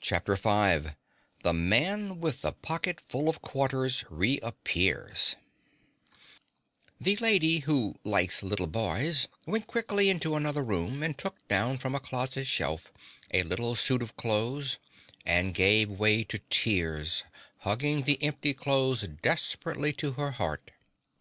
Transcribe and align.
CHAPTER 0.00 0.34
V 0.34 0.90
THE 1.44 1.52
MAN 1.52 2.18
WITH 2.18 2.40
THE 2.40 2.50
POCKETFUL 2.54 3.28
OF 3.28 3.40
QUARTERS 3.40 4.04
REAPPEARS 4.10 5.36
The 7.00 7.16
Lady 7.18 7.60
Who 7.60 7.94
Likes 8.02 8.42
Little 8.42 8.66
Boys 8.66 9.28
went 9.46 9.68
quickly 9.68 10.10
into 10.10 10.34
another 10.34 10.64
room 10.64 11.04
and 11.04 11.16
took 11.16 11.46
down 11.46 11.78
from 11.78 11.94
a 11.94 12.00
closet 12.00 12.48
shelf 12.48 12.92
a 13.32 13.44
little 13.44 13.76
suit 13.76 14.02
of 14.02 14.16
clothes 14.16 14.78
and 15.24 15.54
gave 15.54 15.88
way 15.88 16.24
to 16.24 16.40
tears, 16.50 17.22
hugging 17.58 18.02
the 18.02 18.20
empty 18.24 18.54
clothes 18.54 19.02
desperately 19.06 19.92
to 19.92 20.14
her 20.14 20.32
heart. 20.32 20.72